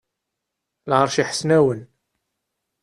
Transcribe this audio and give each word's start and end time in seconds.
Lɛerc 0.89 1.13
n 1.17 1.19
Iḥesnawen. 1.23 1.81